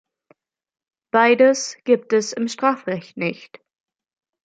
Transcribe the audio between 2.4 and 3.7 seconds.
Strafrecht nicht.